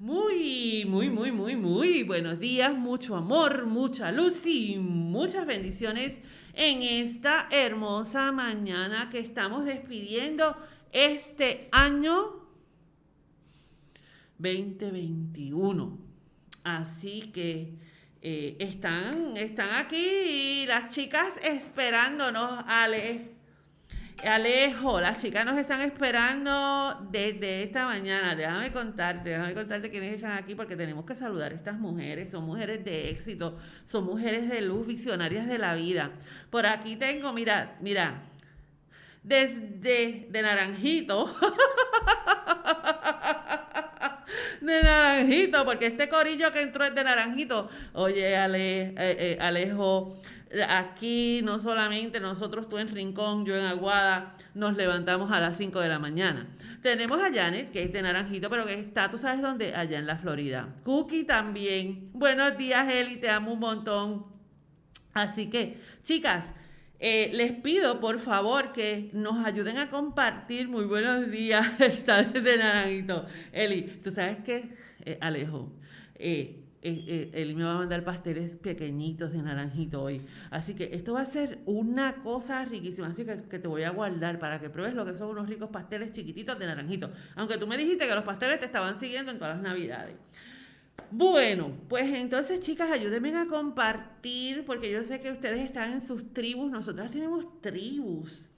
[0.00, 6.20] Muy, muy, muy, muy, muy buenos días, mucho amor, mucha luz y muchas bendiciones
[6.52, 10.56] en esta hermosa mañana que estamos despidiendo
[10.90, 12.44] este año
[14.38, 15.96] 2021.
[16.64, 17.74] Así que
[18.20, 23.33] eh, están, están aquí las chicas esperándonos, Ale
[24.26, 28.34] Alejo, las chicas nos están esperando desde esta mañana.
[28.34, 32.30] Déjame contarte, déjame contarte quiénes están aquí porque tenemos que saludar a estas mujeres.
[32.30, 36.12] Son mujeres de éxito, son mujeres de luz, visionarias de la vida.
[36.50, 38.22] Por aquí tengo, mira, mira,
[39.22, 41.26] desde de Naranjito.
[44.62, 47.68] de Naranjito, porque este corillo que entró es de Naranjito.
[47.92, 50.16] Oye, eh, eh, Alejo
[50.68, 55.80] aquí no solamente nosotros, tú en Rincón, yo en Aguada, nos levantamos a las 5
[55.80, 56.48] de la mañana.
[56.82, 59.74] Tenemos a Janet, que es de Naranjito, pero que está, ¿tú sabes dónde?
[59.74, 60.74] Allá en la Florida.
[60.84, 62.10] Cookie también.
[62.12, 64.26] Buenos días, Eli, te amo un montón.
[65.12, 66.52] Así que, chicas,
[66.98, 70.68] eh, les pido por favor que nos ayuden a compartir.
[70.68, 73.26] Muy buenos días, está desde Naranjito.
[73.52, 74.74] Eli, ¿tú sabes qué?
[75.04, 75.72] Eh, Alejo,
[76.16, 80.20] eh, eh, él me va a mandar pasteles pequeñitos de naranjito hoy.
[80.50, 83.08] Así que esto va a ser una cosa riquísima.
[83.08, 85.70] Así que, que, te voy a guardar para que pruebes lo que son unos ricos
[85.70, 87.10] pasteles chiquititos de naranjito.
[87.36, 90.16] Aunque tú me dijiste que los pasteles te estaban siguiendo en todas las navidades.
[91.10, 96.32] Bueno, pues entonces chicas, ayúdenme a compartir, porque yo sé que ustedes están en sus
[96.32, 98.48] tribus, nosotras tenemos tribus.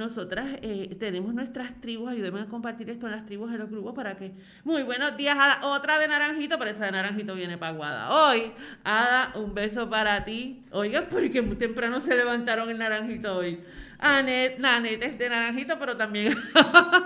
[0.00, 3.94] Nosotras eh, tenemos nuestras tribus, ayúdenme a compartir esto en las tribus, en los grupos,
[3.94, 4.32] para que...
[4.64, 5.60] Muy buenos días, Ada.
[5.66, 8.08] Otra de Naranjito, pero esa de Naranjito viene paguada.
[8.08, 8.50] Hoy,
[8.82, 10.64] Ada, un beso para ti.
[10.70, 13.60] Oiga, porque muy temprano se levantaron el Naranjito hoy.
[13.98, 16.34] Anet, Nanet es de Naranjito, pero también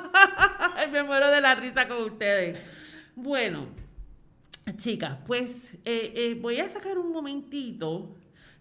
[0.92, 2.64] me muero de la risa con ustedes.
[3.17, 3.67] Bueno,
[4.77, 8.14] chicas, pues eh, eh, voy a sacar un momentito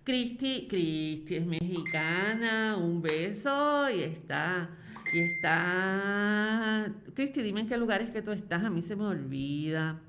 [0.04, 4.70] Cristi, Cristi es mexicana, un beso y está,
[5.14, 6.92] y está.
[7.14, 10.02] Cristi, dime en qué lugares que tú estás, a mí se me olvida.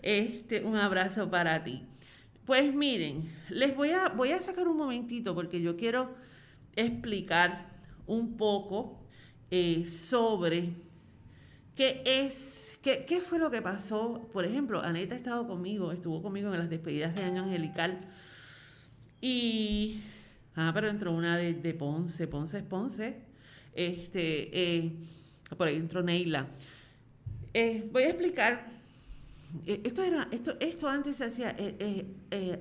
[0.00, 1.82] Este, un abrazo para ti.
[2.46, 6.14] Pues miren, les voy a, voy a sacar un momentito porque yo quiero
[6.74, 7.66] explicar
[8.06, 9.02] un poco
[9.50, 10.72] eh, sobre
[11.74, 14.30] qué es, qué, qué fue lo que pasó.
[14.32, 18.00] Por ejemplo, Aneta ha estado conmigo, estuvo conmigo en las despedidas de año angelical
[19.20, 20.00] y,
[20.54, 23.16] ah, pero entró una de, Ponce, Ponce es Ponce.
[23.74, 24.92] Este, eh,
[25.56, 26.48] por ahí entró Neila.
[27.52, 28.66] Eh, voy a explicar.
[29.66, 31.56] Eh, esto era, esto, esto antes se hacía,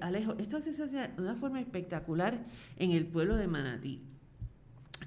[0.01, 2.38] Alejo, esto se hacía de una forma espectacular
[2.77, 4.01] en el pueblo de Manatí.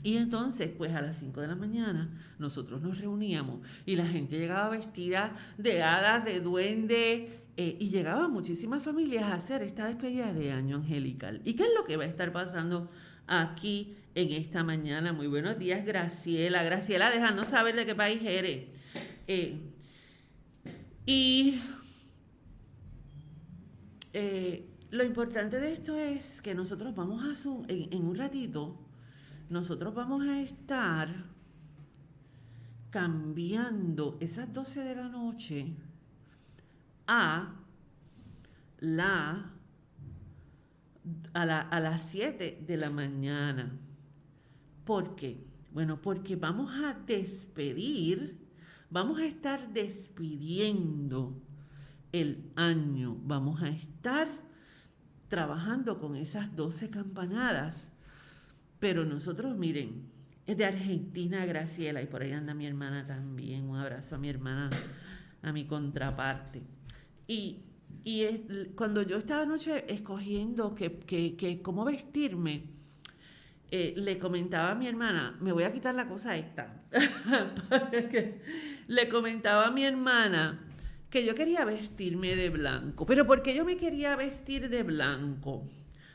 [0.02, 4.38] Y entonces, pues a las 5 de la mañana, nosotros nos reuníamos y la gente
[4.38, 10.32] llegaba vestida de hadas, de duende, eh, y llegaban muchísimas familias a hacer esta despedida
[10.32, 11.42] de año angelical.
[11.44, 12.88] ¿Y qué es lo que va a estar pasando
[13.26, 15.12] aquí en esta mañana?
[15.12, 16.62] Muy buenos días, Graciela.
[16.62, 18.68] Graciela, déjanos saber de qué país eres.
[19.26, 19.58] Eh,
[21.04, 21.60] y
[24.12, 28.78] eh, lo importante de esto es que nosotros vamos a, en, en un ratito,
[29.50, 31.08] nosotros vamos a estar
[32.90, 35.74] cambiando esas 12 de la noche
[37.08, 37.56] a
[38.78, 39.54] la
[41.34, 43.72] a, a las 7 de la mañana.
[44.84, 45.44] ¿Por qué?
[45.72, 48.38] Bueno, porque vamos a despedir,
[48.90, 51.40] vamos a estar despidiendo
[52.12, 54.28] el año, vamos a estar
[55.28, 57.92] trabajando con esas 12 campanadas.
[58.80, 60.10] Pero nosotros, miren,
[60.46, 63.68] es de Argentina, Graciela, y por ahí anda mi hermana también.
[63.68, 64.70] Un abrazo a mi hermana,
[65.42, 66.77] a mi contraparte.
[67.28, 67.60] Y,
[68.74, 72.62] cuando yo estaba anoche escogiendo que, cómo vestirme,
[73.70, 76.82] eh, le comentaba a mi hermana, me voy a quitar la cosa esta,
[78.86, 80.64] le comentaba a mi hermana
[81.10, 83.04] que yo quería vestirme de blanco.
[83.04, 85.64] Pero ¿por qué yo me quería vestir de blanco?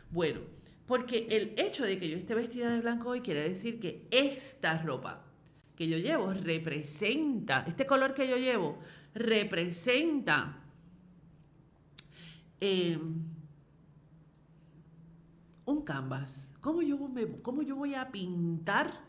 [0.09, 0.39] Bueno,
[0.87, 4.81] porque el hecho de que yo esté vestida de blanco hoy quiere decir que esta
[4.81, 5.23] ropa
[5.75, 8.79] que yo llevo representa, este color que yo llevo
[9.13, 10.62] representa
[12.59, 12.99] eh,
[15.65, 16.47] un canvas.
[16.61, 16.97] ¿Cómo yo,
[17.41, 19.01] ¿Cómo yo voy a pintar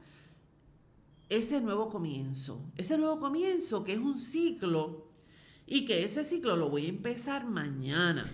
[1.28, 2.64] ese nuevo comienzo?
[2.76, 5.08] Ese nuevo comienzo que es un ciclo
[5.66, 8.28] y que ese ciclo lo voy a empezar mañana.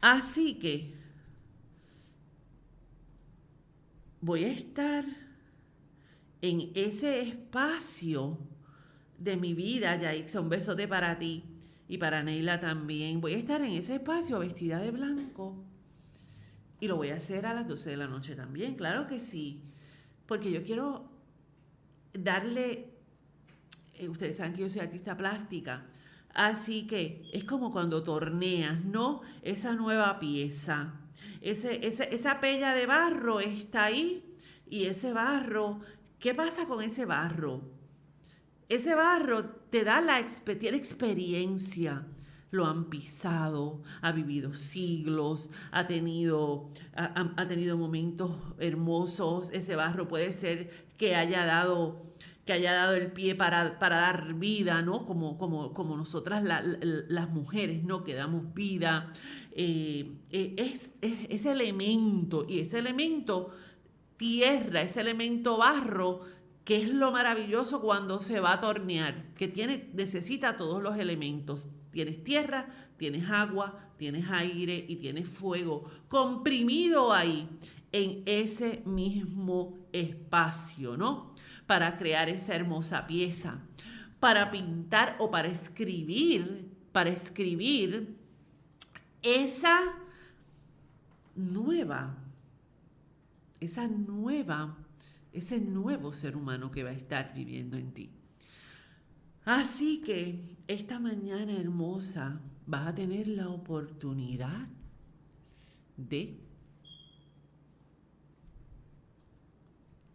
[0.00, 0.94] Así que
[4.20, 5.04] voy a estar
[6.40, 8.38] en ese espacio
[9.16, 11.51] de mi vida, Yaixa, un besote para ti
[11.92, 13.20] y para Neila también.
[13.20, 15.62] Voy a estar en ese espacio vestida de blanco
[16.80, 19.62] y lo voy a hacer a las 12 de la noche también, claro que sí,
[20.24, 21.10] porque yo quiero
[22.14, 22.94] darle,
[23.98, 25.84] eh, ustedes saben que yo soy artista plástica,
[26.32, 29.20] así que es como cuando torneas, ¿no?
[29.42, 30.94] Esa nueva pieza,
[31.42, 34.34] ese, esa pella de barro está ahí
[34.66, 35.80] y ese barro,
[36.18, 37.60] ¿qué pasa con ese barro?
[38.70, 40.22] Ese barro te da la
[40.60, 42.06] tiene experiencia,
[42.50, 49.50] lo han pisado, ha vivido siglos, ha tenido, ha, tenido momentos hermosos.
[49.50, 52.04] Ese barro puede ser que haya dado,
[52.44, 55.06] que haya dado el pie para, para dar vida, ¿no?
[55.06, 58.04] Como, como, como nosotras las mujeres, ¿no?
[58.04, 59.10] Que damos vida.
[59.52, 63.52] Eh, eh, es, es ese elemento, y ese elemento
[64.18, 66.20] tierra, ese elemento barro,
[66.64, 71.68] que es lo maravilloso cuando se va a tornear, que tiene, necesita todos los elementos.
[71.90, 77.48] Tienes tierra, tienes agua, tienes aire y tienes fuego comprimido ahí
[77.90, 81.34] en ese mismo espacio, ¿no?
[81.66, 83.60] Para crear esa hermosa pieza,
[84.20, 88.16] para pintar o para escribir, para escribir
[89.22, 89.94] esa
[91.34, 92.16] nueva,
[93.60, 94.76] esa nueva
[95.32, 98.10] ese nuevo ser humano que va a estar viviendo en ti.
[99.44, 104.68] Así que esta mañana hermosa vas a tener la oportunidad
[105.96, 106.38] de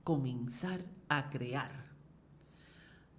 [0.03, 1.85] comenzar a crear.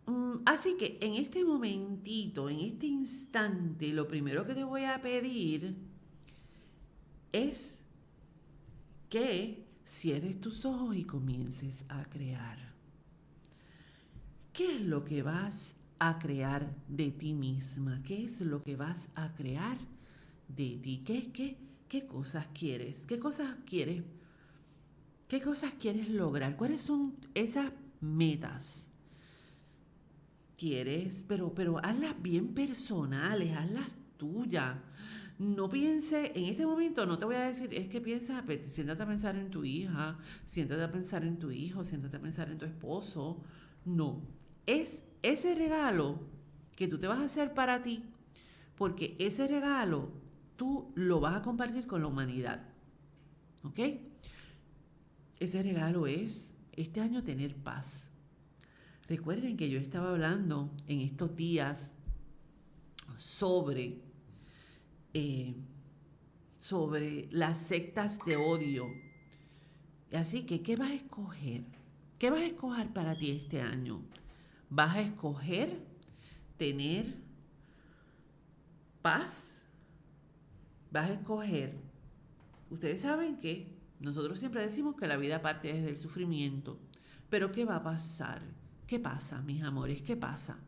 [0.07, 5.03] Mm, así que en este momentito, en este instante, lo primero que te voy a
[5.03, 5.77] pedir
[7.33, 7.83] es
[9.11, 12.59] que cierres tus ojos y comiences a crear.
[14.53, 18.03] ¿Qué es lo que vas a crear de ti misma?
[18.05, 19.79] ¿Qué es lo que vas a crear
[20.49, 21.03] de ti?
[21.05, 21.57] ¿Qué, qué,
[21.89, 23.07] qué cosas quieres?
[23.07, 24.05] ¿Qué cosas quieres?
[25.27, 26.57] ¿Qué cosas quieres lograr?
[26.57, 28.89] ¿Cuáles son esas metas?
[30.57, 31.25] ¿Quieres?
[31.27, 34.77] Pero, pero hazlas bien personales, hazlas tuyas
[35.39, 39.07] no piense, en este momento no te voy a decir, es que piensa, siéntate a
[39.07, 42.65] pensar en tu hija, siéntate a pensar en tu hijo, siéntate a pensar en tu
[42.65, 43.41] esposo.
[43.85, 44.21] No,
[44.67, 46.19] es ese regalo
[46.75, 48.03] que tú te vas a hacer para ti,
[48.77, 50.11] porque ese regalo
[50.57, 52.69] tú lo vas a compartir con la humanidad.
[53.63, 53.79] ¿Ok?
[55.39, 58.11] Ese regalo es este año tener paz.
[59.09, 61.93] Recuerden que yo estaba hablando en estos días
[63.19, 64.08] sobre
[65.15, 65.55] eh,
[66.59, 68.87] sobre las sectas de odio.
[70.13, 71.65] Así que, ¿qué vas a escoger?
[72.19, 74.03] ¿Qué vas a escoger para ti este año?
[74.71, 75.87] ¿Vas a escoger
[76.57, 77.15] tener
[79.03, 79.63] paz?
[80.91, 81.75] ¿Vas a escoger?
[82.71, 86.79] Ustedes saben que nosotros siempre decimos que la vida parte desde el sufrimiento.
[87.31, 88.43] Pero ¿qué va a pasar?
[88.87, 90.03] ¿Qué pasa, mis amores?
[90.03, 90.59] ¿Qué pasa?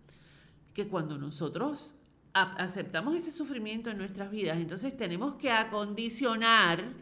[0.75, 1.97] Que cuando nosotros
[2.33, 6.93] aceptamos ese sufrimiento en nuestras vidas, entonces tenemos que acondicionar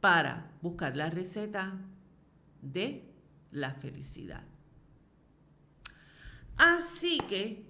[0.00, 1.78] para buscar la receta
[2.60, 3.12] de
[3.50, 4.44] la felicidad.
[6.56, 7.66] Así que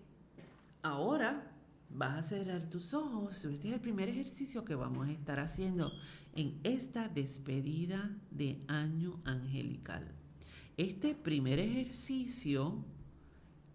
[0.82, 1.52] ahora
[1.90, 3.44] vas a cerrar tus ojos.
[3.44, 5.92] Este es el primer ejercicio que vamos a estar haciendo
[6.34, 10.06] en esta despedida de año angelical.
[10.76, 12.84] Este primer ejercicio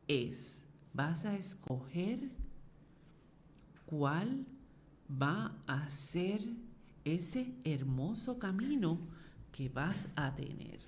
[0.07, 0.60] es
[0.93, 2.29] vas a escoger
[3.85, 4.45] cuál
[5.09, 6.41] va a ser
[7.03, 8.99] ese hermoso camino
[9.51, 10.79] que vas a tener.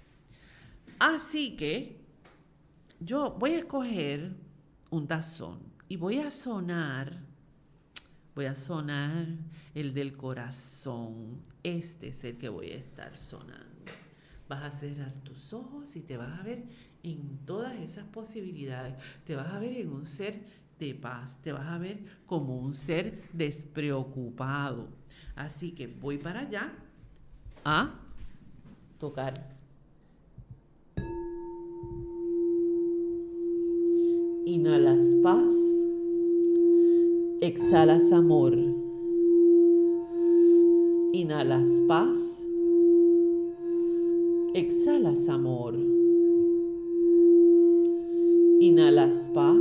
[0.99, 1.99] Así que
[2.99, 4.35] yo voy a escoger
[4.91, 7.19] un tazón y voy a sonar,
[8.35, 9.27] voy a sonar
[9.73, 11.41] el del corazón.
[11.63, 13.91] Este es el que voy a estar sonando.
[14.47, 16.63] Vas a cerrar tus ojos y te vas a ver
[17.03, 18.95] en todas esas posibilidades.
[19.25, 20.39] Te vas a ver en un ser
[20.79, 24.87] de paz, te vas a ver como un ser despreocupado.
[25.35, 26.73] Así que voy para allá
[27.63, 27.99] a
[28.99, 29.53] tocar.
[34.45, 35.53] Inhalas paz,
[37.41, 38.53] exhalas amor.
[41.13, 42.19] Inhalas paz,
[44.53, 45.92] exhalas amor.
[48.65, 49.57] Inhalas paz.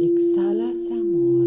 [0.00, 1.46] Exhalas amor.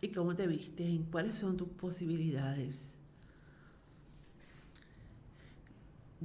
[0.00, 1.02] ¿Y cómo te viste?
[1.12, 2.95] ¿Cuáles son tus posibilidades?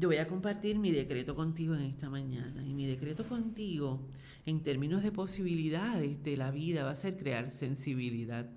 [0.02, 2.66] Yo voy a compartir mi decreto contigo en esta mañana.
[2.66, 4.02] Y mi decreto contigo,
[4.48, 8.50] en términos de posibilidades de la vida, va a ser crear sensibilidad.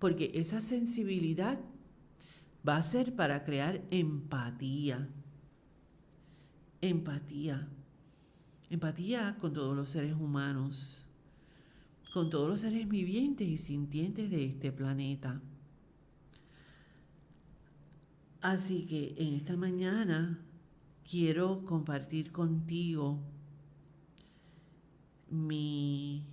[0.00, 1.60] Porque esa sensibilidad
[2.68, 5.08] va a ser para crear empatía.
[6.80, 7.68] Empatía.
[8.68, 11.06] Empatía con todos los seres humanos,
[12.12, 15.40] con todos los seres vivientes y sintientes de este planeta.
[18.46, 20.38] Así que en esta mañana
[21.02, 23.18] quiero compartir contigo
[25.28, 26.24] mi,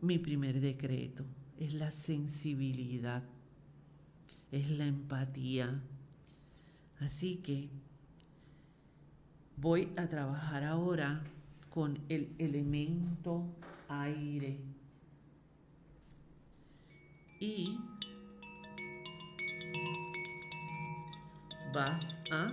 [0.00, 1.26] mi primer decreto.
[1.58, 3.22] Es la sensibilidad,
[4.50, 5.82] es la empatía.
[6.98, 7.68] Así que
[9.58, 11.22] voy a trabajar ahora
[11.68, 13.44] con el elemento
[13.90, 14.58] aire.
[17.38, 17.76] Y
[21.72, 22.52] vas a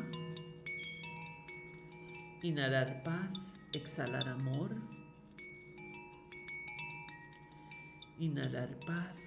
[2.42, 3.30] inhalar paz,
[3.74, 4.76] exhalar amor.
[8.18, 9.20] Inhalar paz,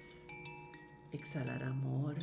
[1.11, 2.15] exhalar amor.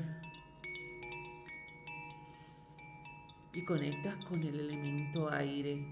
[3.53, 5.87] Y conectas con el elemento aire.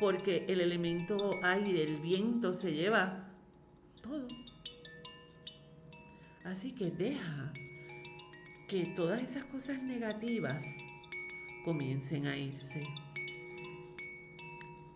[0.00, 3.28] Porque el elemento aire, el viento, se lleva
[4.02, 4.26] todo.
[6.44, 7.52] Así que deja
[8.68, 10.62] que todas esas cosas negativas
[11.64, 12.82] comiencen a irse.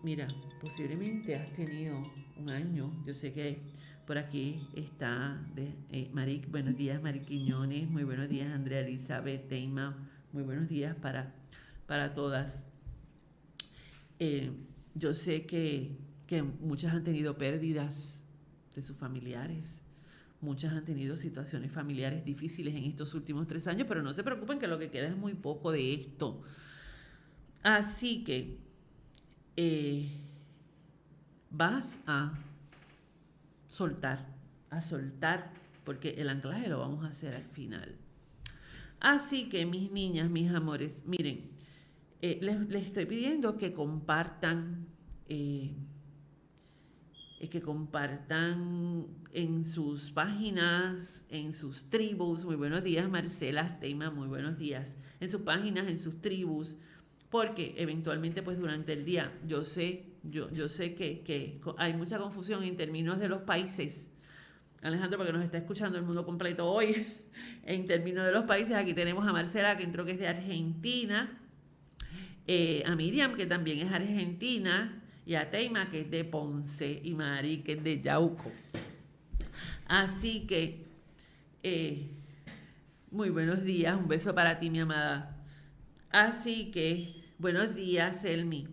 [0.03, 0.27] Mira,
[0.61, 2.03] posiblemente has tenido
[2.37, 3.63] un año, yo sé que
[4.05, 9.47] por aquí está de, eh, Maric, buenos días Maric Quiñones, muy buenos días Andrea Elizabeth
[9.47, 11.33] Teima, muy buenos días para,
[11.87, 12.67] para todas.
[14.19, 14.51] Eh,
[14.93, 18.23] yo sé que, que muchas han tenido pérdidas
[18.75, 19.82] de sus familiares,
[20.43, 24.59] Muchas han tenido situaciones familiares difíciles en estos últimos tres años, pero no se preocupen
[24.59, 26.41] que lo que queda es muy poco de esto.
[27.63, 28.57] Así que
[29.55, 30.11] eh,
[31.49, 32.33] vas a
[33.71, 34.27] soltar,
[34.69, 35.53] a soltar,
[35.85, 37.95] porque el anclaje lo vamos a hacer al final.
[38.99, 41.51] Así que mis niñas, mis amores, miren,
[42.21, 44.87] eh, les, estoy pidiendo que compartan.
[45.29, 45.71] Eh,
[47.49, 52.45] que compartan en sus páginas, en sus tribus.
[52.45, 54.95] Muy buenos días, Marcela Teima, muy buenos días.
[55.19, 56.75] En sus páginas, en sus tribus,
[57.29, 62.17] porque eventualmente, pues durante el día, yo sé, yo, yo sé que, que hay mucha
[62.17, 64.09] confusión en términos de los países.
[64.81, 67.07] Alejandro, porque nos está escuchando el mundo completo hoy.
[67.65, 71.39] En términos de los países, aquí tenemos a Marcela, que entró que es de Argentina,
[72.45, 77.13] eh, a Miriam, que también es argentina, y a Teima, que es de Ponce, y
[77.13, 78.51] Mari, que es de Yauco.
[79.87, 80.85] Así que,
[81.61, 82.09] eh,
[83.11, 85.37] muy buenos días, un beso para ti, mi amada.
[86.09, 88.67] Así que, buenos días, Elmi.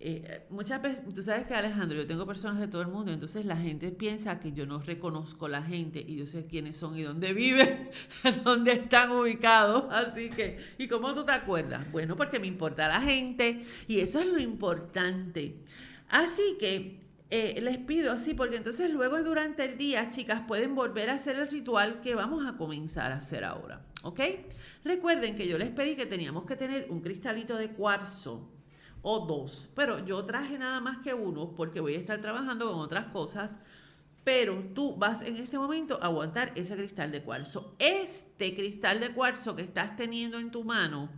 [0.00, 3.44] Eh, muchas veces, tú sabes que Alejandro, yo tengo personas de todo el mundo, entonces
[3.44, 7.02] la gente piensa que yo no reconozco la gente y yo sé quiénes son y
[7.02, 7.90] dónde viven,
[8.44, 9.86] dónde están ubicados.
[9.90, 11.90] Así que, ¿y cómo tú te acuerdas?
[11.90, 15.56] Bueno, porque me importa la gente y eso es lo importante.
[16.08, 17.00] Así que
[17.30, 21.36] eh, les pido así, porque entonces luego durante el día, chicas, pueden volver a hacer
[21.36, 23.84] el ritual que vamos a comenzar a hacer ahora.
[24.04, 24.20] ¿Ok?
[24.84, 28.48] Recuerden que yo les pedí que teníamos que tener un cristalito de cuarzo
[29.10, 32.80] o dos, pero yo traje nada más que uno porque voy a estar trabajando con
[32.80, 33.58] otras cosas,
[34.22, 37.74] pero tú vas en este momento a aguantar ese cristal de cuarzo.
[37.78, 41.08] Este cristal de cuarzo que estás teniendo en tu mano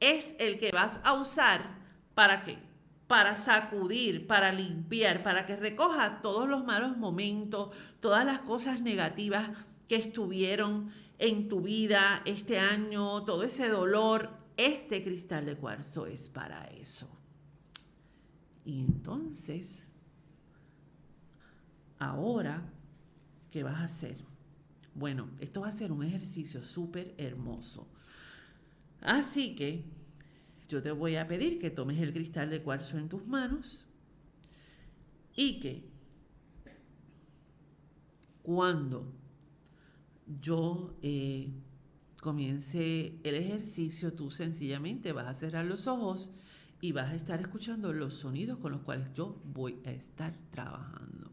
[0.00, 1.78] es el que vas a usar
[2.16, 2.58] para qué?
[3.06, 7.70] Para sacudir, para limpiar, para que recoja todos los malos momentos,
[8.00, 9.50] todas las cosas negativas
[9.86, 16.28] que estuvieron en tu vida este año, todo ese dolor, este cristal de cuarzo es
[16.28, 17.19] para eso.
[18.64, 19.86] Y entonces,
[21.98, 22.62] ahora,
[23.50, 24.16] ¿qué vas a hacer?
[24.94, 27.86] Bueno, esto va a ser un ejercicio súper hermoso.
[29.00, 29.84] Así que
[30.68, 33.86] yo te voy a pedir que tomes el cristal de cuarzo en tus manos
[35.34, 35.88] y que
[38.42, 39.12] cuando
[40.40, 41.50] yo eh,
[42.20, 46.30] comience el ejercicio, tú sencillamente vas a cerrar los ojos
[46.80, 51.30] y vas a estar escuchando los sonidos con los cuales yo voy a estar trabajando.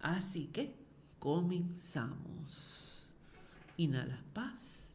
[0.00, 0.74] Así que
[1.18, 3.06] comenzamos.
[3.76, 4.86] Inhalas paz,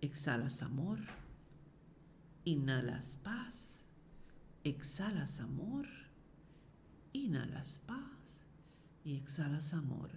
[0.00, 0.98] exhalas amor,
[2.44, 3.84] inhalas paz,
[4.64, 5.86] exhalas amor,
[7.12, 8.46] inhalas paz
[9.04, 10.10] y exhalas amor.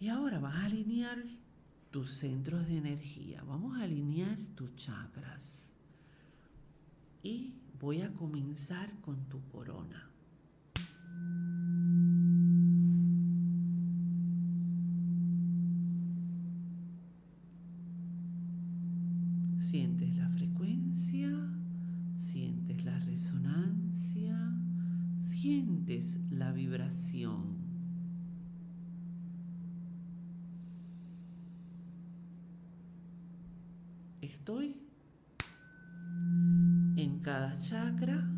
[0.00, 1.22] Y ahora vas a alinear
[1.90, 3.42] tus centros de energía.
[3.42, 5.67] Vamos a alinear tus chakras.
[7.28, 10.10] Y voy a comenzar con tu corona.
[19.60, 21.28] Sientes la frecuencia,
[22.16, 24.34] sientes la resonancia,
[25.20, 27.58] sientes la vibración.
[34.22, 34.87] Estoy
[37.00, 38.28] en cada chakra,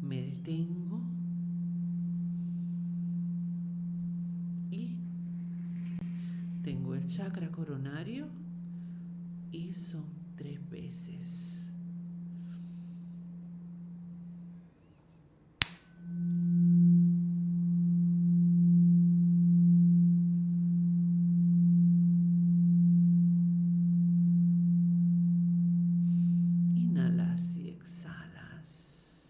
[0.00, 1.02] me detengo
[4.70, 4.96] y
[6.62, 8.28] tengo el chakra coronario
[9.50, 10.04] y son
[10.36, 11.42] tres veces.
[26.74, 29.20] Inhalas y exhalas.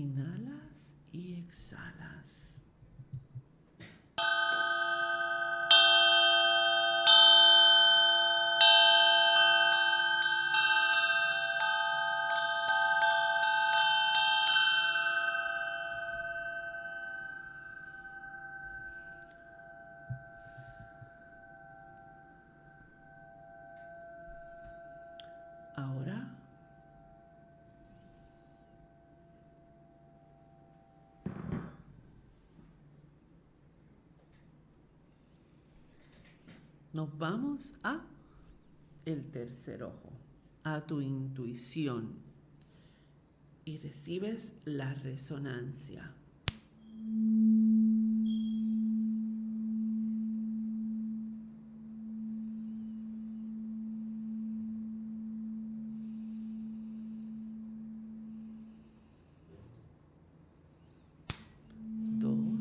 [0.00, 2.49] Inhalas y exhalas.
[37.00, 38.02] Nos vamos a
[39.06, 40.12] el tercer ojo,
[40.64, 42.12] a tu intuición
[43.64, 46.14] y recibes la resonancia.
[62.18, 62.60] Dos.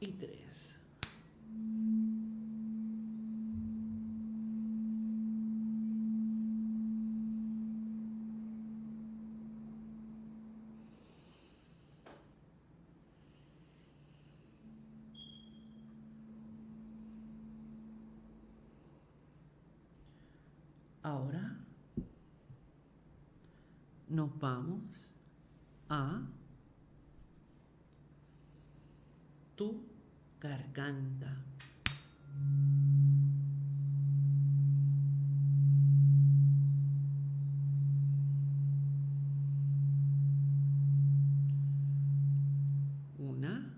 [0.00, 0.48] Y tres.
[21.02, 21.58] Ahora
[24.08, 25.14] nos vamos
[25.88, 26.22] a
[29.56, 29.87] tu
[30.40, 31.36] garganta.
[43.18, 43.74] Una.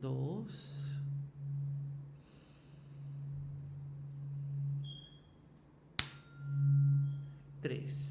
[0.00, 0.82] Dos.
[7.62, 8.06] Tres.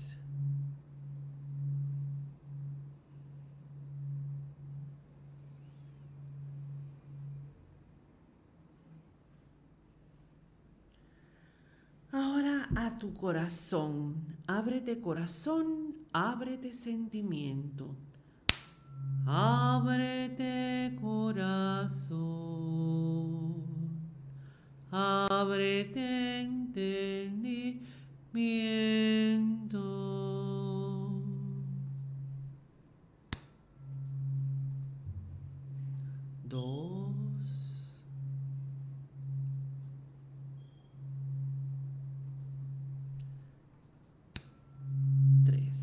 [12.74, 14.16] A tu corazón.
[14.48, 17.96] Ábrete corazón, ábrete sentimiento.
[19.28, 22.26] Ábrete corazón.
[24.92, 27.86] Ábrete entendimiento.
[36.48, 37.16] Dos.
[45.46, 45.74] Tres.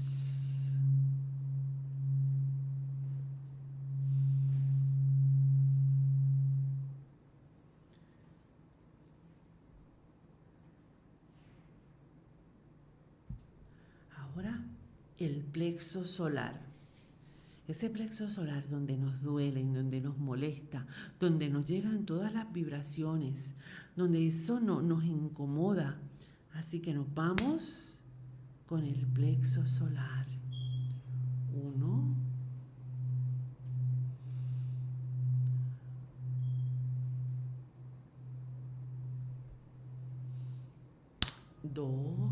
[14.34, 14.64] Ahora
[15.18, 16.60] el plexo solar.
[17.68, 20.86] Ese plexo solar donde nos duele, donde nos molesta,
[21.20, 23.54] donde nos llegan todas las vibraciones,
[23.94, 25.98] donde eso no, nos incomoda.
[26.54, 27.98] Así que nos vamos
[28.66, 30.26] con el plexo solar.
[31.54, 32.16] Uno.
[41.62, 42.22] Dos.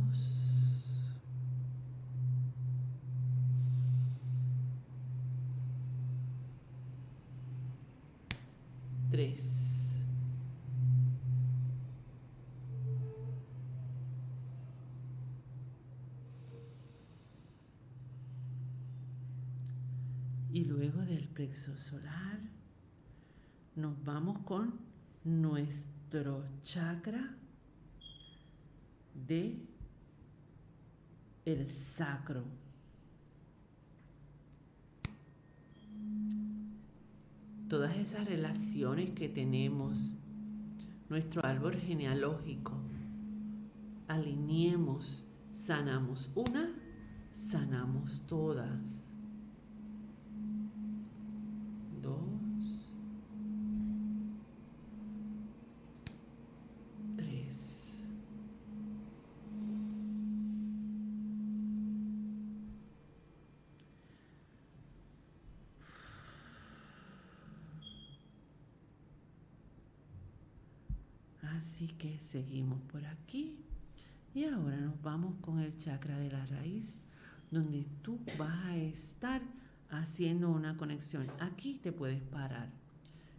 [20.52, 21.28] Y luego del
[21.60, 22.40] solar
[23.76, 24.72] nos vamos con
[25.24, 27.36] nuestro chakra
[29.26, 29.56] de
[31.44, 32.44] el sacro.
[37.68, 40.16] Todas esas relaciones que tenemos,
[41.08, 42.72] nuestro árbol genealógico,
[44.08, 46.72] alineemos, sanamos una,
[47.32, 49.09] sanamos todas.
[71.60, 73.58] Así que seguimos por aquí.
[74.34, 76.96] Y ahora nos vamos con el chakra de la raíz,
[77.50, 79.42] donde tú vas a estar
[79.90, 81.26] haciendo una conexión.
[81.38, 82.70] Aquí te puedes parar.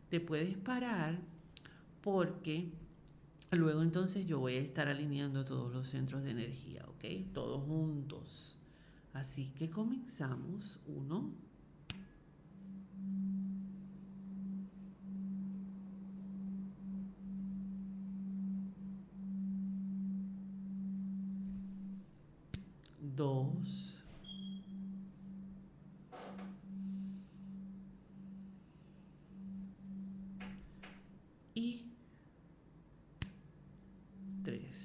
[0.10, 1.18] Te puedes parar
[2.02, 2.72] porque
[3.50, 7.34] luego entonces yo voy a estar alineando todos los centros de energía, ¿ok?
[7.34, 8.60] Todos juntos.
[9.14, 10.80] Así que comenzamos.
[10.86, 11.32] Uno,
[23.16, 24.04] dos,
[31.54, 31.86] y
[34.44, 34.82] tres.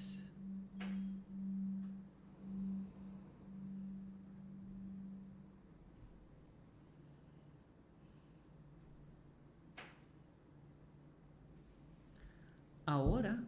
[12.87, 13.43] Ahora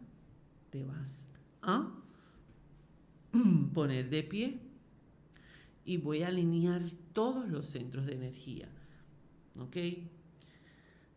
[0.69, 1.27] te vas
[1.61, 1.91] a
[3.73, 4.59] poner de pie
[5.85, 8.67] y voy a alinear todos los centros de energía.
[9.57, 9.77] ¿Ok?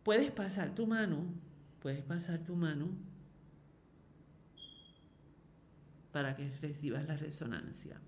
[0.03, 1.25] Puedes pasar tu mano,
[1.79, 2.87] puedes pasar tu mano
[6.13, 7.99] para que recibas la resonancia.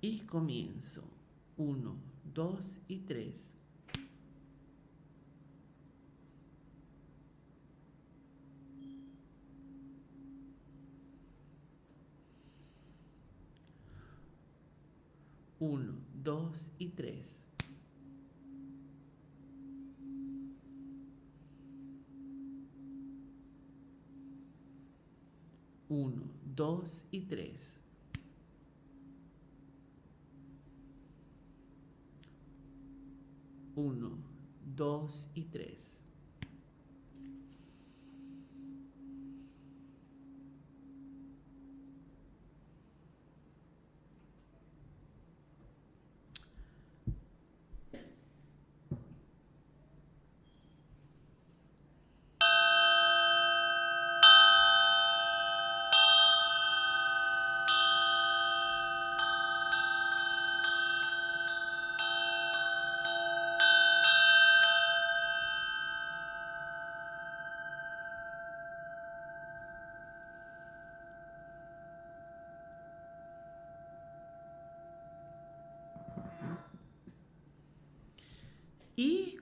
[0.00, 1.08] Y comienzo.
[1.56, 1.96] Uno,
[2.34, 3.53] dos y tres.
[15.60, 17.42] Uno, dos y tres.
[25.88, 26.22] Uno,
[26.56, 27.78] dos y tres.
[33.76, 34.18] Uno,
[34.76, 36.03] dos y tres.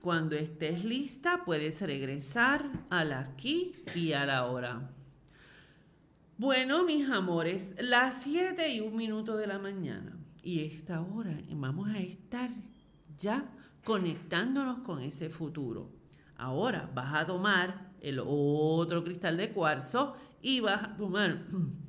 [0.03, 4.91] Cuando estés lista, puedes regresar al aquí y a la hora.
[6.37, 10.17] Bueno, mis amores, las 7 y un minuto de la mañana.
[10.43, 12.49] Y esta hora vamos a estar
[13.17, 13.49] ya
[13.85, 15.89] conectándonos con ese futuro.
[16.35, 21.45] Ahora vas a tomar el otro cristal de cuarzo y vas a tomar,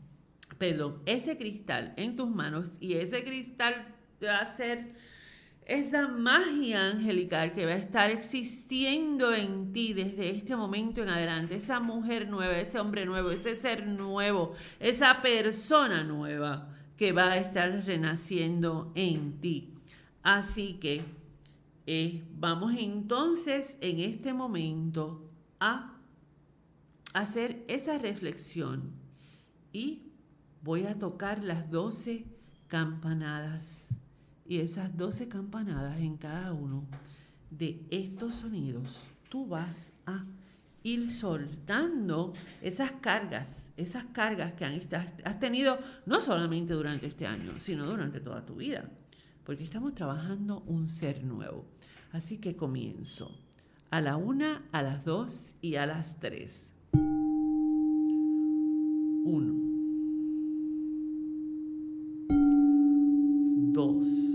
[0.59, 3.89] perdón, ese cristal en tus manos y ese cristal
[4.21, 4.95] te va a hacer
[5.67, 11.57] esa magia angelical que va a estar existiendo en ti desde este momento en adelante,
[11.57, 17.39] esa mujer nueva, ese hombre nuevo, ese ser nuevo, esa persona nueva que va a
[17.39, 19.75] estar renaciendo en ti.
[20.23, 21.03] Así que
[21.87, 25.99] eh, vamos entonces en este momento a
[27.15, 28.93] hacer esa reflexión
[29.73, 30.11] y
[30.63, 32.27] voy a tocar las doce
[32.69, 33.84] campanadas
[34.47, 36.85] y esas 12 campanadas en cada uno
[37.51, 40.25] de estos sonidos, tú vas a
[40.83, 44.65] ir soltando esas cargas, esas cargas que
[45.25, 48.85] has tenido no solamente durante este año, sino durante toda tu vida,
[49.45, 51.65] porque estamos trabajando un ser nuevo.
[52.13, 53.35] Así que comienzo
[53.91, 56.67] a la una, a las dos y a las tres.
[59.25, 59.55] Uno.
[63.73, 64.34] Dos.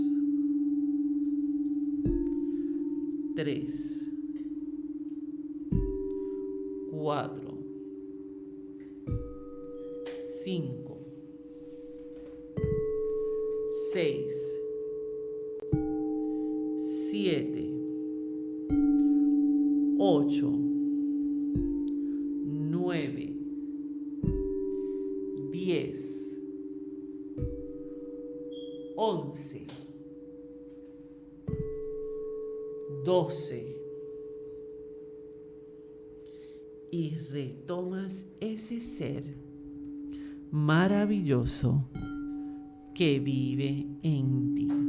[3.36, 3.68] 3,
[6.92, 7.30] 4,
[10.44, 10.96] 5,
[13.92, 14.50] 6,
[17.10, 17.70] 7,
[19.98, 20.69] 8,
[36.90, 39.22] y retomas ese ser
[40.50, 41.84] maravilloso
[42.94, 44.79] que vive en ti.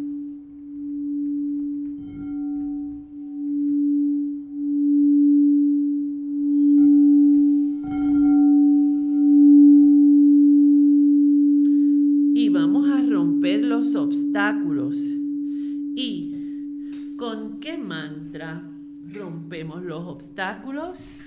[20.31, 21.23] Obstáculos?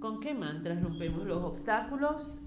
[0.00, 2.40] ¿Con qué mantra rompemos los obstáculos?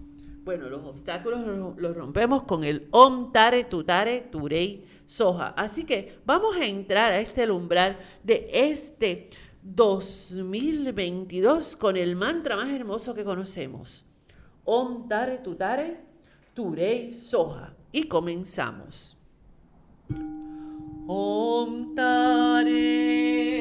[0.44, 1.40] Bueno, los obstáculos
[1.78, 5.54] los rompemos con el Om Tare Tutare Turei Soja.
[5.56, 9.30] Así que vamos a entrar a este umbral de este
[9.64, 14.06] 2022 con el mantra más hermoso que conocemos.
[14.66, 16.02] Om Tare Tutare
[16.54, 17.74] Turei Soja.
[17.94, 19.18] Y comenzamos.
[21.08, 23.61] Om Tare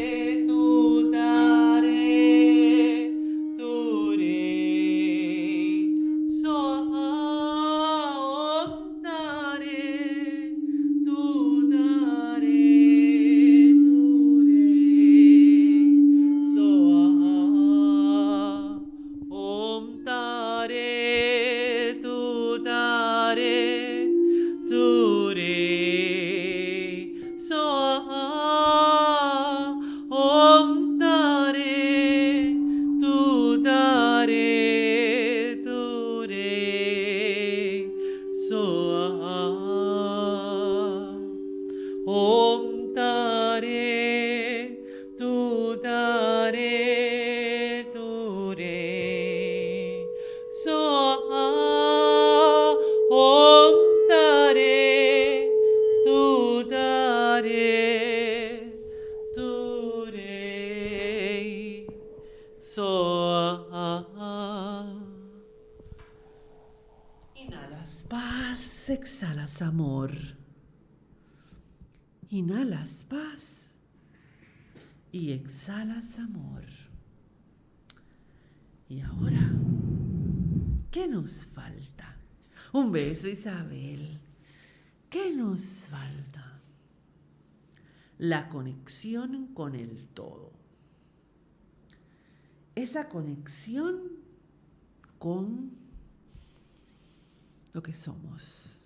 [67.35, 70.13] Inhalas paz, exhalas amor.
[72.29, 73.75] Inhalas paz
[75.11, 76.67] y exhalas amor.
[78.91, 79.53] Y ahora,
[80.91, 82.19] ¿qué nos falta?
[82.75, 84.21] Un beso, Isabel.
[85.09, 86.61] ¿Qué nos falta?
[88.19, 90.60] La conexión con el todo.
[92.81, 94.01] Esa conexión
[95.19, 95.73] con
[97.75, 98.83] lo que somos.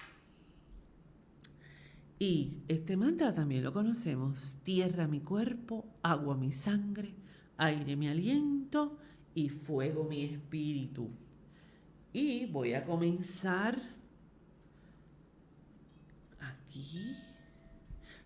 [2.18, 4.56] Y este mantra también lo conocemos.
[4.64, 7.14] Tierra mi cuerpo, agua mi sangre,
[7.56, 8.98] aire mi aliento
[9.32, 11.08] y fuego mi espíritu.
[12.12, 13.80] Y voy a comenzar
[16.40, 17.16] aquí.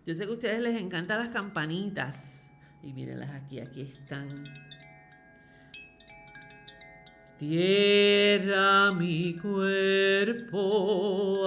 [0.07, 2.39] Yo sé que a ustedes les encantan las campanitas.
[2.81, 4.45] Y mírenlas aquí, aquí están.
[7.39, 10.59] Tierra mi cuerpo,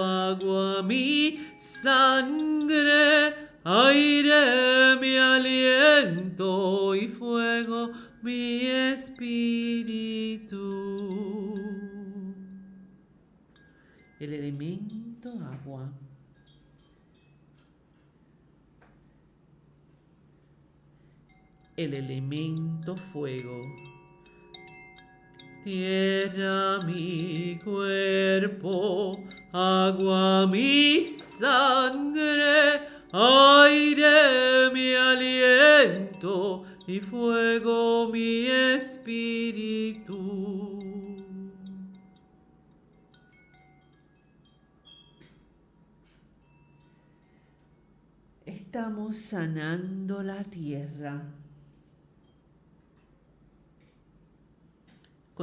[0.01, 7.91] agua mi sangre, aire mi aliento y fuego
[8.23, 9.13] mi espíritu.
[14.19, 15.93] El elemento agua.
[21.77, 23.92] El elemento fuego.
[25.63, 29.17] Tierra mi cuerpo,
[29.53, 32.81] agua mi sangre,
[33.13, 39.13] aire mi aliento y fuego mi espíritu.
[48.45, 51.42] Estamos sanando la tierra.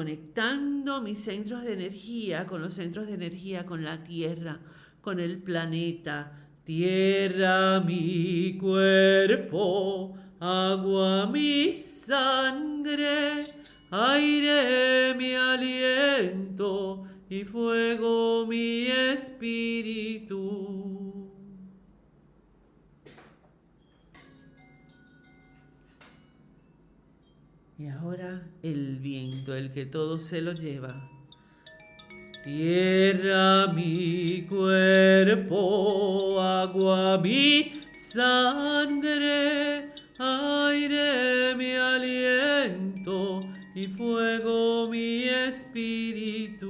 [0.01, 4.59] Conectando mis centros de energía con los centros de energía, con la Tierra,
[5.03, 6.49] con el planeta.
[6.65, 13.45] Tierra mi cuerpo, agua mi sangre,
[13.91, 20.80] aire mi aliento y fuego mi espíritu.
[27.81, 31.09] Y ahora el viento, el que todo se lo lleva.
[32.45, 43.41] Tierra mi cuerpo, agua mi sangre, aire mi aliento
[43.75, 46.69] y fuego mi espíritu.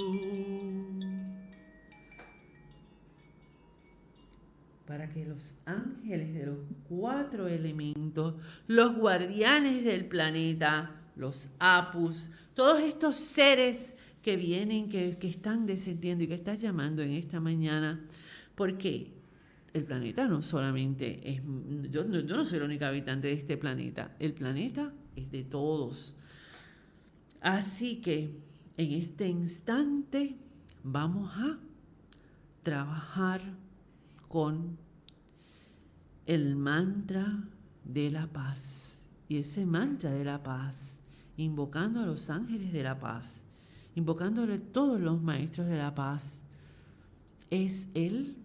[4.87, 8.35] Para que los ángeles de los cuatro elementos,
[8.69, 16.29] los guardianes del planeta, los apus, todos estos seres que vienen, que, están descendiendo y
[16.29, 18.01] que están llamando en esta mañana,
[18.55, 19.13] porque
[19.73, 21.43] el planeta no solamente es,
[21.91, 26.17] yo, yo no soy la única habitante de este planeta, el planeta es de todos.
[27.41, 28.31] Así que
[28.77, 30.37] en este instante
[30.83, 31.59] vamos a
[32.63, 33.41] trabajar
[34.29, 34.79] con
[36.27, 37.43] el mantra
[37.85, 39.03] de la paz.
[39.29, 41.00] Y ese mantra de la paz
[41.45, 43.45] invocando a los ángeles de la paz,
[43.95, 46.43] invocándole a todos los maestros de la paz,
[47.51, 48.37] es el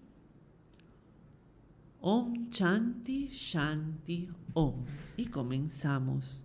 [2.00, 4.76] Om Chanti Shanti Om.
[5.18, 6.44] Y comenzamos.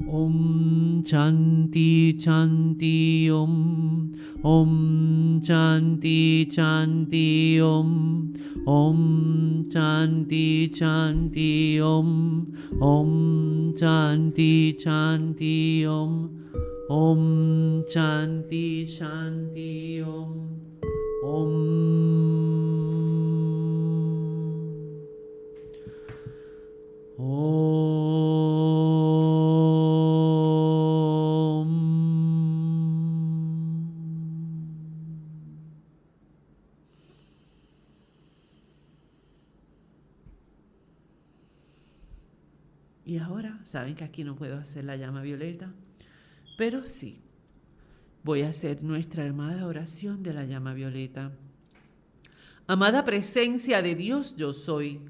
[0.00, 3.28] ॐ शन्ति शान्ति
[5.46, 7.58] शान्ति शान्ति
[8.68, 8.96] ॐ
[9.72, 12.14] शान्ति शान्ति ओम्
[12.82, 16.18] ॐ शान्ति शान्ति ओम्
[17.00, 20.32] ॐ शान्ति शान्ति ॐ
[21.26, 21.88] ॐ
[43.68, 45.72] saben que aquí no puedo hacer la llama violeta,
[46.56, 47.20] pero sí,
[48.24, 51.32] voy a hacer nuestra hermana oración de la llama violeta.
[52.66, 55.00] Amada presencia de Dios yo soy,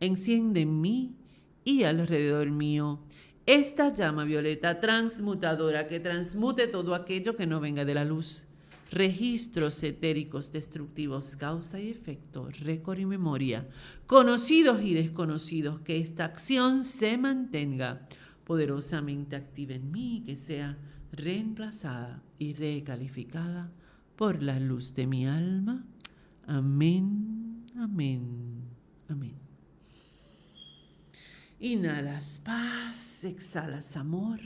[0.00, 1.16] enciende en mí
[1.64, 3.00] y alrededor mío
[3.46, 8.45] esta llama violeta transmutadora que transmute todo aquello que no venga de la luz.
[8.90, 13.68] Registros etéricos destructivos, causa y efecto, récord y memoria,
[14.06, 18.06] conocidos y desconocidos, que esta acción se mantenga
[18.44, 20.78] poderosamente activa en mí que sea
[21.12, 23.72] reemplazada y recalificada
[24.14, 25.84] por la luz de mi alma.
[26.46, 28.62] Amén, amén,
[29.08, 29.34] amén.
[31.58, 34.40] Inhalas paz, exhalas amor.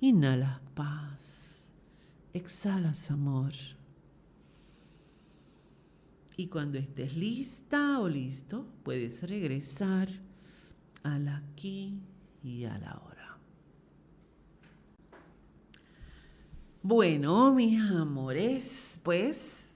[0.00, 1.33] Inhalas paz,
[2.34, 3.52] exhalas amor.
[6.36, 10.08] Y cuando estés lista o listo, puedes regresar
[11.04, 12.00] al aquí
[12.42, 13.38] y a la hora.
[16.82, 19.74] Bueno, mis amores, pues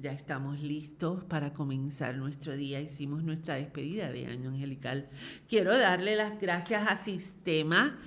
[0.00, 2.80] ya estamos listos para comenzar nuestro día.
[2.80, 5.10] Hicimos nuestra despedida de año angelical.
[5.48, 7.98] Quiero darle las gracias a Sistema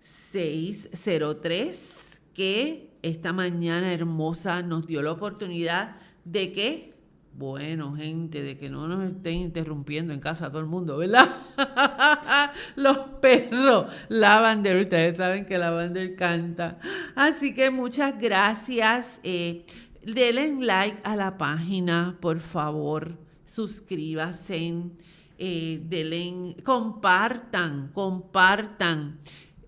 [0.00, 2.00] 603
[2.32, 6.94] que esta mañana hermosa nos dio la oportunidad de que
[7.36, 11.28] bueno, gente, de que no nos estén interrumpiendo en casa todo el mundo, ¿verdad?
[12.76, 16.78] Los perros, Lavander, ustedes saben que Lavander canta.
[17.16, 19.18] Así que muchas gracias.
[19.24, 19.66] Eh,
[20.04, 23.18] denle like a la página, por favor.
[23.46, 24.92] Suscríbanse.
[25.36, 29.18] Eh, compartan, compartan.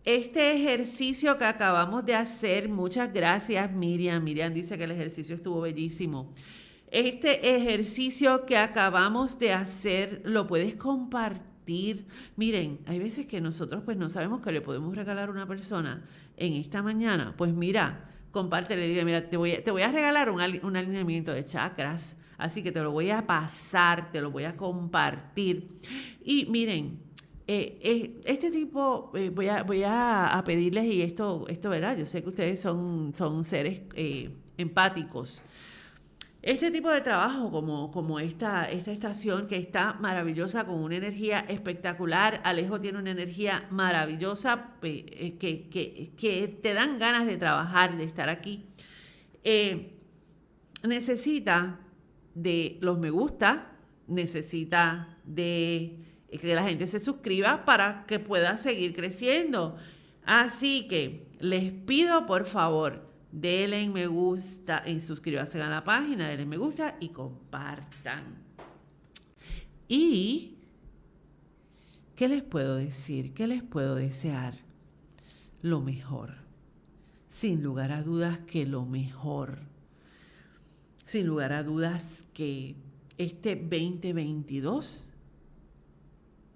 [0.07, 4.23] Este ejercicio que acabamos de hacer, muchas gracias Miriam.
[4.23, 6.33] Miriam dice que el ejercicio estuvo bellísimo.
[6.93, 12.07] Este ejercicio que acabamos de hacer lo puedes compartir.
[12.37, 16.05] Miren, hay veces que nosotros pues no sabemos que le podemos regalar a una persona
[16.37, 17.35] en esta mañana.
[17.37, 21.45] Pues mira, compártele, dile, mira, te voy a, te voy a regalar un, alineamiento de
[21.45, 25.81] chakras, así que te lo voy a pasar, te lo voy a compartir.
[26.25, 27.06] Y miren,
[27.49, 31.97] eh, eh, este tipo, eh, voy, a, voy a, pedirles, y esto, esto, ¿verdad?
[31.97, 33.83] Yo sé que ustedes son, son seres
[34.57, 35.45] empáticos.
[36.43, 41.41] Este tipo de trabajo, como, como esta, esta estación que está maravillosa, con una energía
[41.41, 48.29] espectacular, Alejo tiene una energía maravillosa eh, que, te dan ganas de trabajar, de estar
[48.29, 48.67] aquí,
[50.83, 51.79] necesita
[52.35, 53.73] de los me gusta,
[54.09, 59.77] necesita de que la gente se suscriba para que pueda seguir creciendo.
[60.25, 66.29] Así que les pido por favor, denle en me gusta y suscríbanse a la página,
[66.29, 68.45] denle me gusta y compartan.
[69.89, 70.59] Y,
[72.17, 73.33] ¿qué les puedo decir?
[73.35, 74.67] ¿Qué les puedo desear?
[75.67, 76.35] lo mejor.
[77.29, 79.59] Sin lugar a dudas que lo mejor.
[81.05, 82.77] Sin lugar a dudas que
[83.19, 85.11] este 2022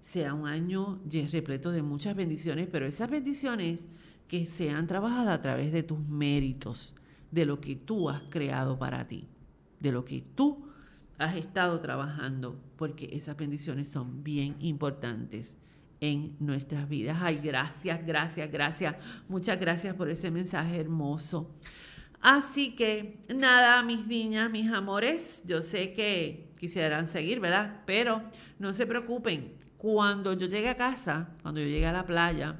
[0.01, 0.99] sea un año
[1.31, 3.87] repleto de muchas bendiciones, pero esas bendiciones
[4.27, 6.95] que sean trabajadas a través de tus méritos,
[7.31, 9.27] de lo que tú has creado para ti,
[9.79, 10.67] de lo que tú
[11.17, 15.57] has estado trabajando, porque esas bendiciones son bien importantes
[15.99, 17.19] en nuestras vidas.
[17.21, 18.95] Ay, gracias, gracias, gracias.
[19.29, 21.51] Muchas gracias por ese mensaje hermoso.
[22.21, 27.81] Así que nada, mis niñas, mis amores, yo sé que quisieran seguir, ¿verdad?
[27.85, 28.23] Pero
[28.59, 32.57] no se preocupen, cuando yo llegue a casa, cuando yo llegue a la playa,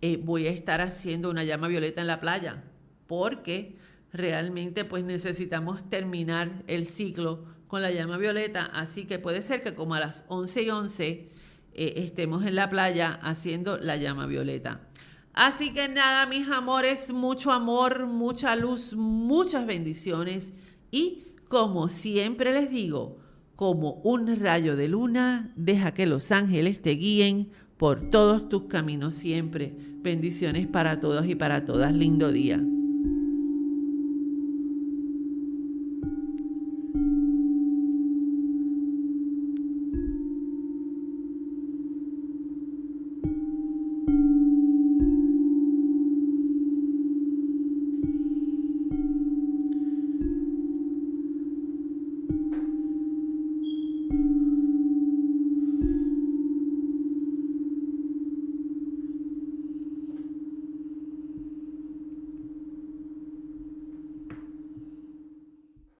[0.00, 2.64] eh, voy a estar haciendo una llama violeta en la playa,
[3.06, 3.76] porque
[4.10, 9.74] realmente pues necesitamos terminar el ciclo con la llama violeta, así que puede ser que
[9.74, 11.06] como a las 11 y 11
[11.74, 14.88] eh, estemos en la playa haciendo la llama violeta.
[15.34, 20.54] Así que nada, mis amores, mucho amor, mucha luz, muchas bendiciones
[20.90, 23.18] y como siempre les digo,
[23.56, 29.14] como un rayo de luna, deja que los ángeles te guíen por todos tus caminos
[29.14, 29.74] siempre.
[30.02, 31.92] Bendiciones para todos y para todas.
[31.92, 32.62] Lindo día.